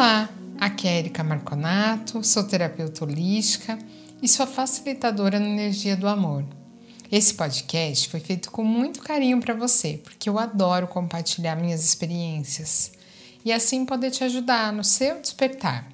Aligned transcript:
Olá, 0.00 0.28
aqui 0.60 0.86
é 0.86 0.96
Erika 0.96 1.24
Marconato, 1.24 2.22
sou 2.22 2.44
terapeuta 2.44 3.04
holística 3.04 3.76
e 4.22 4.28
sou 4.28 4.46
facilitadora 4.46 5.40
na 5.40 5.48
energia 5.48 5.96
do 5.96 6.06
amor. 6.06 6.44
Esse 7.10 7.34
podcast 7.34 8.08
foi 8.08 8.20
feito 8.20 8.48
com 8.52 8.62
muito 8.62 9.02
carinho 9.02 9.40
para 9.40 9.54
você, 9.54 10.00
porque 10.04 10.28
eu 10.28 10.38
adoro 10.38 10.86
compartilhar 10.86 11.56
minhas 11.56 11.84
experiências 11.84 12.92
e 13.44 13.52
assim 13.52 13.84
poder 13.84 14.12
te 14.12 14.22
ajudar 14.22 14.72
no 14.72 14.84
seu 14.84 15.20
despertar. 15.20 15.88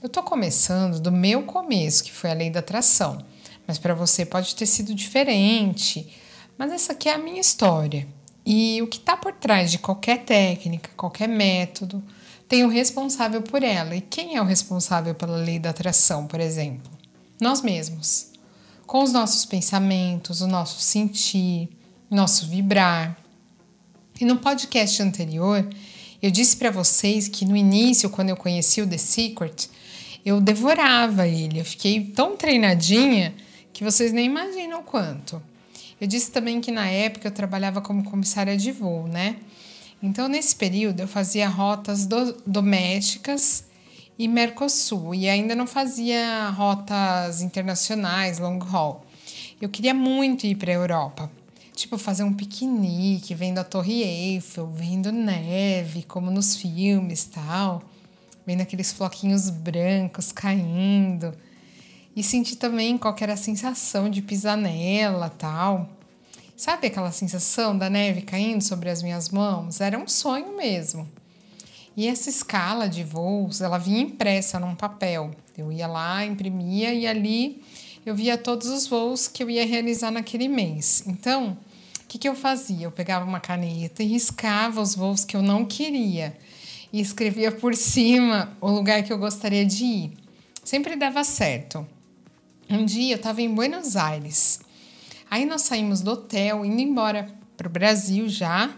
Eu 0.00 0.06
estou 0.06 0.22
começando 0.22 1.00
do 1.00 1.10
meu 1.10 1.42
começo, 1.42 2.04
que 2.04 2.12
foi 2.12 2.30
a 2.30 2.34
lei 2.34 2.48
da 2.48 2.60
atração, 2.60 3.26
mas 3.66 3.76
para 3.76 3.92
você 3.92 4.24
pode 4.24 4.54
ter 4.54 4.66
sido 4.66 4.94
diferente. 4.94 6.16
Mas 6.56 6.70
essa 6.70 6.92
aqui 6.92 7.08
é 7.08 7.14
a 7.14 7.18
minha 7.18 7.40
história 7.40 8.06
e 8.46 8.80
o 8.80 8.86
que 8.86 8.98
está 8.98 9.16
por 9.16 9.32
trás 9.32 9.72
de 9.72 9.78
qualquer 9.78 10.24
técnica, 10.24 10.90
qualquer 10.96 11.28
método 11.28 12.00
tem 12.52 12.66
o 12.66 12.68
responsável 12.68 13.40
por 13.40 13.62
ela. 13.62 13.96
E 13.96 14.02
quem 14.02 14.36
é 14.36 14.42
o 14.42 14.44
responsável 14.44 15.14
pela 15.14 15.38
lei 15.38 15.58
da 15.58 15.70
atração, 15.70 16.26
por 16.26 16.38
exemplo? 16.38 16.92
Nós 17.40 17.62
mesmos. 17.62 18.30
Com 18.86 19.02
os 19.02 19.10
nossos 19.10 19.46
pensamentos, 19.46 20.42
o 20.42 20.46
nosso 20.46 20.78
sentir, 20.78 21.70
nosso 22.10 22.46
vibrar. 22.48 23.16
E 24.20 24.26
no 24.26 24.36
podcast 24.36 25.02
anterior, 25.02 25.66
eu 26.20 26.30
disse 26.30 26.54
para 26.58 26.70
vocês 26.70 27.26
que 27.26 27.46
no 27.46 27.56
início, 27.56 28.10
quando 28.10 28.28
eu 28.28 28.36
conheci 28.36 28.82
o 28.82 28.86
The 28.86 28.98
Secret, 28.98 29.70
eu 30.22 30.38
devorava 30.38 31.26
ele. 31.26 31.58
Eu 31.58 31.64
fiquei 31.64 32.04
tão 32.04 32.36
treinadinha 32.36 33.34
que 33.72 33.82
vocês 33.82 34.12
nem 34.12 34.26
imaginam 34.26 34.80
o 34.80 34.84
quanto. 34.84 35.42
Eu 35.98 36.06
disse 36.06 36.30
também 36.30 36.60
que 36.60 36.70
na 36.70 36.86
época 36.86 37.28
eu 37.28 37.32
trabalhava 37.32 37.80
como 37.80 38.04
comissária 38.04 38.58
de 38.58 38.72
voo, 38.72 39.08
né? 39.08 39.36
Então, 40.02 40.26
nesse 40.26 40.56
período, 40.56 41.00
eu 41.00 41.06
fazia 41.06 41.48
rotas 41.48 42.06
do, 42.06 42.32
domésticas 42.44 43.64
e 44.18 44.26
Mercosul, 44.26 45.14
e 45.14 45.28
ainda 45.28 45.54
não 45.54 45.66
fazia 45.66 46.50
rotas 46.50 47.40
internacionais, 47.40 48.40
long 48.40 48.58
haul. 48.72 49.04
Eu 49.60 49.68
queria 49.68 49.94
muito 49.94 50.44
ir 50.44 50.56
para 50.56 50.72
a 50.72 50.74
Europa, 50.74 51.30
tipo 51.72 51.96
fazer 51.96 52.24
um 52.24 52.34
piquenique, 52.34 53.32
vendo 53.32 53.58
a 53.58 53.64
Torre 53.64 54.02
Eiffel, 54.02 54.66
vendo 54.74 55.12
neve, 55.12 56.02
como 56.02 56.32
nos 56.32 56.56
filmes 56.56 57.24
tal, 57.24 57.80
vendo 58.44 58.60
aqueles 58.60 58.92
floquinhos 58.92 59.50
brancos 59.50 60.32
caindo, 60.32 61.32
e 62.14 62.24
sentir 62.24 62.56
também 62.56 62.98
qual 62.98 63.14
era 63.20 63.34
a 63.34 63.36
sensação 63.36 64.10
de 64.10 64.20
pisar 64.20 64.56
nela 64.56 65.30
tal. 65.30 65.88
Sabe 66.56 66.86
aquela 66.86 67.10
sensação 67.10 67.76
da 67.76 67.88
neve 67.88 68.22
caindo 68.22 68.62
sobre 68.62 68.88
as 68.90 69.02
minhas 69.02 69.30
mãos? 69.30 69.80
Era 69.80 69.98
um 69.98 70.06
sonho 70.06 70.56
mesmo. 70.56 71.08
E 71.96 72.06
essa 72.06 72.30
escala 72.30 72.88
de 72.88 73.02
voos, 73.02 73.60
ela 73.60 73.78
vinha 73.78 74.00
impressa 74.00 74.58
num 74.60 74.74
papel. 74.74 75.32
Eu 75.56 75.72
ia 75.72 75.86
lá, 75.86 76.24
imprimia 76.24 76.94
e 76.94 77.06
ali 77.06 77.62
eu 78.04 78.14
via 78.14 78.38
todos 78.38 78.68
os 78.68 78.86
voos 78.86 79.28
que 79.28 79.42
eu 79.42 79.50
ia 79.50 79.66
realizar 79.66 80.10
naquele 80.10 80.48
mês. 80.48 81.04
Então, 81.06 81.56
o 82.02 82.06
que, 82.06 82.18
que 82.18 82.28
eu 82.28 82.34
fazia? 82.34 82.86
Eu 82.86 82.92
pegava 82.92 83.24
uma 83.24 83.40
caneta 83.40 84.02
e 84.02 84.06
riscava 84.06 84.80
os 84.80 84.94
voos 84.94 85.24
que 85.24 85.36
eu 85.36 85.42
não 85.42 85.64
queria 85.64 86.36
e 86.92 87.00
escrevia 87.00 87.50
por 87.50 87.74
cima 87.74 88.56
o 88.60 88.70
lugar 88.70 89.02
que 89.02 89.12
eu 89.12 89.18
gostaria 89.18 89.64
de 89.64 89.84
ir. 89.84 90.12
Sempre 90.62 90.96
dava 90.96 91.24
certo. 91.24 91.86
Um 92.68 92.84
dia 92.84 93.14
eu 93.14 93.16
estava 93.16 93.42
em 93.42 93.52
Buenos 93.52 93.96
Aires 93.96 94.60
Aí 95.32 95.46
nós 95.46 95.62
saímos 95.62 96.02
do 96.02 96.10
hotel, 96.10 96.62
indo 96.62 96.82
embora 96.82 97.26
para 97.56 97.66
o 97.66 97.70
Brasil 97.70 98.28
já. 98.28 98.68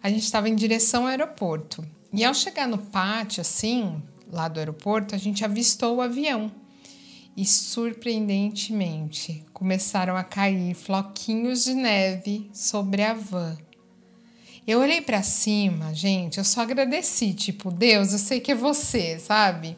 A 0.00 0.08
gente 0.08 0.22
estava 0.22 0.48
em 0.48 0.54
direção 0.54 1.02
ao 1.02 1.08
aeroporto. 1.08 1.84
E 2.12 2.24
ao 2.24 2.32
chegar 2.32 2.68
no 2.68 2.78
pátio, 2.78 3.40
assim, 3.40 4.00
lá 4.30 4.46
do 4.46 4.60
aeroporto, 4.60 5.16
a 5.16 5.18
gente 5.18 5.44
avistou 5.44 5.96
o 5.96 6.00
avião. 6.00 6.52
E 7.36 7.44
surpreendentemente 7.44 9.44
começaram 9.52 10.16
a 10.16 10.22
cair 10.22 10.72
floquinhos 10.72 11.64
de 11.64 11.74
neve 11.74 12.48
sobre 12.52 13.02
a 13.02 13.12
van. 13.12 13.58
Eu 14.64 14.78
olhei 14.78 15.00
para 15.00 15.24
cima, 15.24 15.92
gente, 15.92 16.38
eu 16.38 16.44
só 16.44 16.60
agradeci, 16.60 17.34
tipo, 17.34 17.72
Deus, 17.72 18.12
eu 18.12 18.20
sei 18.20 18.38
que 18.38 18.52
é 18.52 18.54
você, 18.54 19.18
sabe? 19.18 19.76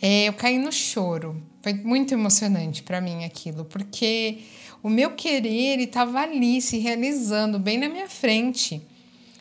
É, 0.00 0.28
eu 0.28 0.32
caí 0.32 0.58
no 0.58 0.70
choro. 0.72 1.42
Foi 1.62 1.72
muito 1.72 2.12
emocionante 2.12 2.82
para 2.82 3.00
mim 3.00 3.24
aquilo, 3.24 3.64
porque 3.64 4.38
o 4.82 4.88
meu 4.88 5.10
querer 5.12 5.80
estava 5.80 6.20
ali 6.20 6.60
se 6.60 6.78
realizando 6.78 7.58
bem 7.58 7.78
na 7.78 7.88
minha 7.88 8.08
frente. 8.08 8.80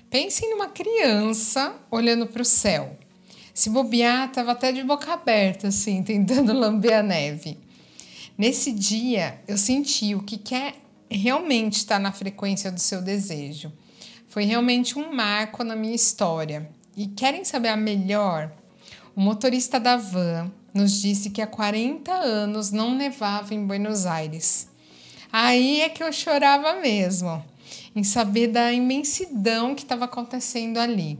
Pensem 0.10 0.50
numa 0.50 0.70
criança 0.70 1.76
olhando 1.92 2.26
para 2.26 2.42
o 2.42 2.46
céu. 2.46 2.98
Se 3.54 3.70
bobear, 3.70 4.28
estava 4.28 4.52
até 4.52 4.72
de 4.72 4.84
boca 4.84 5.14
aberta, 5.14 5.68
assim, 5.68 6.02
tentando 6.04 6.54
lamber 6.54 7.00
a 7.00 7.04
neve. 7.04 7.58
Nesse 8.38 8.72
dia, 8.72 9.40
eu 9.48 9.58
senti 9.58 10.14
o 10.14 10.24
que 10.24 10.38
quer 10.38 10.76
realmente 11.10 11.78
estar 11.78 12.00
na 12.00 12.12
frequência 12.12 12.72
do 12.72 12.80
seu 12.80 13.02
desejo. 13.02 13.72
Foi 14.28 14.44
realmente 14.44 14.98
um 15.00 15.14
marco 15.14 15.64
na 15.64 15.76
minha 15.76 15.96
história. 15.96 16.70
E 16.98 17.08
querem 17.08 17.46
saber 17.46 17.70
a 17.70 17.78
melhor? 17.78 18.52
O 19.16 19.22
motorista 19.22 19.80
da 19.80 19.96
van 19.96 20.52
nos 20.74 21.00
disse 21.00 21.30
que 21.30 21.42
há 21.42 21.48
40 21.48 22.12
anos 22.12 22.72
não 22.72 22.94
nevava 22.94 23.53
em 23.53 23.66
Buenos 23.66 24.06
Aires. 24.06 24.68
Aí 25.31 25.80
é 25.80 25.88
que 25.88 26.03
eu 26.03 26.12
chorava 26.12 26.81
mesmo, 26.81 27.42
em 27.96 28.04
saber 28.04 28.48
da 28.48 28.74
imensidão 28.74 29.74
que 29.74 29.84
estava 29.84 30.04
acontecendo 30.04 30.80
ali. 30.80 31.18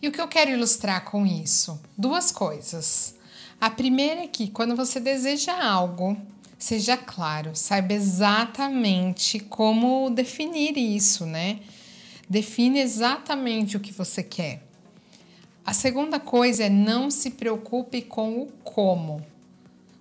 E 0.00 0.08
o 0.08 0.12
que 0.12 0.20
eu 0.20 0.26
quero 0.26 0.50
ilustrar 0.50 1.04
com 1.04 1.26
isso? 1.26 1.78
Duas 1.98 2.32
coisas. 2.32 3.14
A 3.60 3.68
primeira 3.68 4.22
é 4.22 4.26
que 4.26 4.48
quando 4.48 4.74
você 4.74 4.98
deseja 4.98 5.52
algo, 5.62 6.16
seja 6.58 6.96
claro, 6.96 7.50
saiba 7.54 7.92
exatamente 7.92 9.38
como 9.38 10.08
definir 10.08 10.78
isso, 10.78 11.26
né? 11.26 11.60
Define 12.26 12.80
exatamente 12.80 13.76
o 13.76 13.80
que 13.80 13.92
você 13.92 14.22
quer. 14.22 14.67
A 15.68 15.74
segunda 15.74 16.18
coisa 16.18 16.64
é 16.64 16.70
não 16.70 17.10
se 17.10 17.32
preocupe 17.32 18.00
com 18.00 18.40
o 18.40 18.46
como 18.64 19.22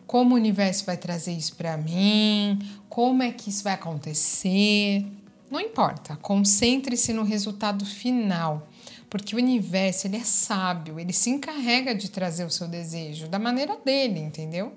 como 0.06 0.34
o 0.34 0.38
universo 0.38 0.86
vai 0.86 0.96
trazer 0.96 1.34
isso 1.34 1.58
para 1.58 1.76
mim, 1.76 2.58
como 2.88 3.22
é 3.22 3.34
que 3.34 3.50
isso 3.50 3.66
vai 3.66 3.74
acontecer. 3.74 5.06
Não 5.52 5.60
importa, 5.60 6.16
concentre-se 6.22 7.12
no 7.12 7.24
resultado 7.24 7.86
final, 7.86 8.66
porque 9.10 9.36
o 9.36 9.38
universo 9.38 10.08
ele 10.08 10.16
é 10.16 10.24
sábio, 10.24 11.02
ele 11.02 11.12
se 11.12 11.30
encarrega 11.32 11.94
de 11.94 12.10
trazer 12.10 12.46
o 12.46 12.50
seu 12.50 12.70
desejo 12.70 13.28
da 13.28 13.38
maneira 13.38 13.76
dele, 13.84 14.22
entendeu? 14.22 14.72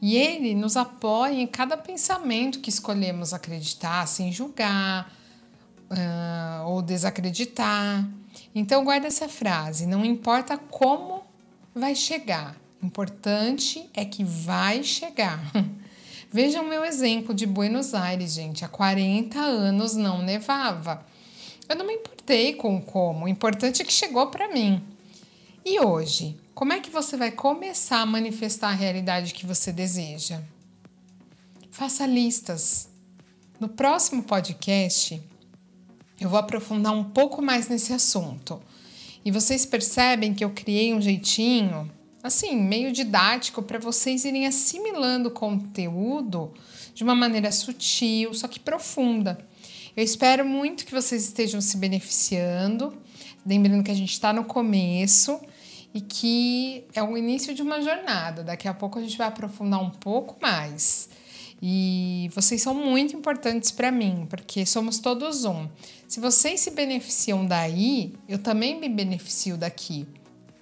E 0.00 0.16
ele 0.16 0.54
nos 0.54 0.78
apoia 0.78 1.42
em 1.42 1.46
cada 1.46 1.76
pensamento 1.76 2.60
que 2.60 2.70
escolhemos 2.70 3.34
acreditar, 3.34 4.08
sem 4.08 4.32
julgar 4.32 5.12
uh, 5.90 6.66
ou 6.70 6.80
desacreditar. 6.80 8.08
Então 8.54 8.84
guarda 8.84 9.06
essa 9.06 9.28
frase: 9.28 9.86
não 9.86 10.04
importa 10.04 10.56
como 10.56 11.22
vai 11.74 11.94
chegar, 11.94 12.56
Importante 12.82 13.90
é 13.92 14.06
que 14.06 14.24
vai 14.24 14.82
chegar. 14.82 15.38
Vejam 16.32 16.64
meu 16.64 16.82
exemplo 16.82 17.34
de 17.34 17.46
Buenos 17.46 17.92
Aires, 17.92 18.32
gente. 18.32 18.64
Há 18.64 18.68
40 18.68 19.38
anos 19.38 19.94
não 19.94 20.22
nevava. 20.22 21.04
Eu 21.68 21.76
não 21.76 21.86
me 21.86 21.94
importei 21.94 22.54
com 22.54 22.80
como, 22.80 23.26
o 23.26 23.28
importante 23.28 23.82
é 23.82 23.84
que 23.84 23.92
chegou 23.92 24.28
para 24.28 24.48
mim. 24.52 24.82
E 25.64 25.78
hoje, 25.78 26.36
como 26.54 26.72
é 26.72 26.80
que 26.80 26.90
você 26.90 27.16
vai 27.16 27.30
começar 27.30 28.00
a 28.00 28.06
manifestar 28.06 28.70
a 28.70 28.74
realidade 28.74 29.34
que 29.34 29.46
você 29.46 29.70
deseja? 29.70 30.40
Faça 31.70 32.06
listas. 32.06 32.88
No 33.60 33.68
próximo 33.68 34.22
podcast, 34.22 35.22
eu 36.20 36.28
vou 36.28 36.38
aprofundar 36.38 36.92
um 36.92 37.04
pouco 37.04 37.40
mais 37.40 37.68
nesse 37.68 37.92
assunto. 37.92 38.60
E 39.24 39.30
vocês 39.30 39.64
percebem 39.64 40.34
que 40.34 40.44
eu 40.44 40.50
criei 40.50 40.92
um 40.92 41.00
jeitinho 41.00 41.90
assim, 42.22 42.54
meio 42.56 42.92
didático 42.92 43.62
para 43.62 43.78
vocês 43.78 44.24
irem 44.24 44.46
assimilando 44.46 45.30
o 45.30 45.32
conteúdo 45.32 46.52
de 46.94 47.02
uma 47.02 47.14
maneira 47.14 47.50
sutil, 47.50 48.34
só 48.34 48.46
que 48.46 48.60
profunda. 48.60 49.38
Eu 49.96 50.04
espero 50.04 50.44
muito 50.44 50.84
que 50.84 50.92
vocês 50.92 51.24
estejam 51.24 51.60
se 51.60 51.76
beneficiando. 51.76 52.92
Lembrando 53.44 53.82
que 53.82 53.90
a 53.90 53.94
gente 53.94 54.12
está 54.12 54.32
no 54.32 54.44
começo 54.44 55.40
e 55.94 56.00
que 56.00 56.84
é 56.94 57.02
o 57.02 57.16
início 57.16 57.54
de 57.54 57.62
uma 57.62 57.80
jornada. 57.80 58.44
Daqui 58.44 58.68
a 58.68 58.74
pouco 58.74 58.98
a 58.98 59.02
gente 59.02 59.16
vai 59.16 59.26
aprofundar 59.26 59.82
um 59.82 59.90
pouco 59.90 60.36
mais. 60.40 61.08
E 61.62 62.30
vocês 62.34 62.62
são 62.62 62.74
muito 62.74 63.14
importantes 63.16 63.70
para 63.70 63.90
mim, 63.90 64.26
porque 64.28 64.64
somos 64.64 64.98
todos 64.98 65.44
um. 65.44 65.68
Se 66.08 66.18
vocês 66.20 66.60
se 66.60 66.70
beneficiam 66.70 67.44
daí, 67.44 68.14
eu 68.28 68.38
também 68.38 68.80
me 68.80 68.88
beneficio 68.88 69.56
daqui 69.56 70.06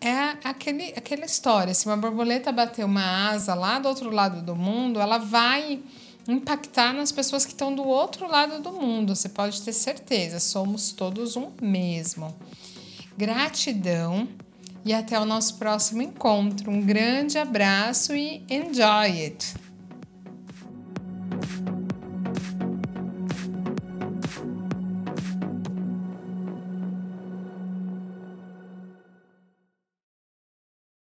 é 0.01 0.37
aquele, 0.45 0.95
aquela 0.97 1.25
história. 1.25 1.75
Se 1.75 1.87
uma 1.87 1.97
borboleta 1.97 2.53
bater 2.53 2.85
uma 2.85 3.31
asa 3.31 3.55
lá 3.55 3.79
do 3.79 3.89
outro 3.89 4.11
lado 4.11 4.43
do 4.43 4.55
mundo, 4.55 5.01
ela 5.01 5.19
vai 5.19 5.81
impactar 6.27 6.93
nas 6.93 7.11
pessoas 7.11 7.45
que 7.45 7.53
estão 7.53 7.75
do 7.75 7.83
outro 7.85 8.29
lado 8.29 8.63
do 8.63 8.73
mundo. 8.73 9.15
Você 9.15 9.29
pode 9.29 9.61
ter 9.63 9.73
certeza, 9.73 10.39
somos 10.39 10.93
todos 10.93 11.37
um 11.37 11.51
mesmo. 11.61 12.35
Gratidão 13.17 14.29
e 14.85 14.93
até 14.93 15.19
o 15.19 15.25
nosso 15.25 15.57
próximo 15.57 16.03
encontro. 16.03 16.71
Um 16.71 16.81
grande 16.81 17.39
abraço 17.39 18.15
e 18.15 18.45
enjoy 18.49 19.25
it! 19.25 19.68